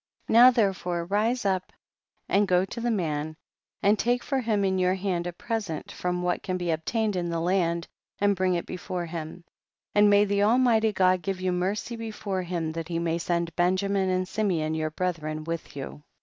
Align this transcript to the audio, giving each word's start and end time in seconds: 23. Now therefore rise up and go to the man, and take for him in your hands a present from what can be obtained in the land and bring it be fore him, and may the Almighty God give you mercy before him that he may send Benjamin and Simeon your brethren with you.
23. 0.25 0.33
Now 0.41 0.49
therefore 0.49 1.05
rise 1.05 1.45
up 1.45 1.71
and 2.27 2.47
go 2.47 2.65
to 2.65 2.81
the 2.81 2.89
man, 2.89 3.35
and 3.83 3.99
take 3.99 4.23
for 4.23 4.39
him 4.39 4.65
in 4.65 4.79
your 4.79 4.95
hands 4.95 5.27
a 5.27 5.31
present 5.31 5.91
from 5.91 6.23
what 6.23 6.41
can 6.41 6.57
be 6.57 6.71
obtained 6.71 7.15
in 7.15 7.29
the 7.29 7.39
land 7.39 7.87
and 8.17 8.35
bring 8.35 8.55
it 8.55 8.65
be 8.65 8.77
fore 8.77 9.05
him, 9.05 9.43
and 9.93 10.09
may 10.09 10.25
the 10.25 10.41
Almighty 10.41 10.91
God 10.91 11.21
give 11.21 11.39
you 11.39 11.51
mercy 11.51 11.95
before 11.95 12.41
him 12.41 12.71
that 12.71 12.87
he 12.87 12.97
may 12.97 13.19
send 13.19 13.55
Benjamin 13.55 14.09
and 14.09 14.27
Simeon 14.27 14.73
your 14.73 14.89
brethren 14.89 15.43
with 15.43 15.75
you. 15.75 16.01